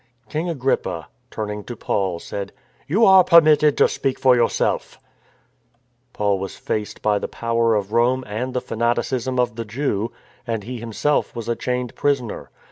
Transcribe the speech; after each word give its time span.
King 0.29 0.49
Agrippa, 0.49 1.09
turning 1.29 1.63
to 1.65 1.75
Paul, 1.75 2.17
said:" 2.17 2.53
You 2.87 3.05
are 3.05 3.23
permitted 3.23 3.77
to 3.77 3.87
speak 3.87 4.17
for 4.19 4.35
yourself," 4.35 4.97
Paul 6.11 6.39
was 6.39 6.55
faced 6.55 7.03
by 7.03 7.19
the 7.19 7.27
power 7.27 7.75
of 7.75 7.91
Rome 7.93 8.23
and 8.25 8.55
the 8.55 8.61
fanaticism 8.61 9.39
of 9.39 9.57
the 9.57 9.65
Jew; 9.65 10.11
and 10.47 10.63
he 10.63 10.79
himself 10.79 11.35
was 11.35 11.47
a 11.47 11.55
chained 11.55 11.93
prisoner. 11.93 12.49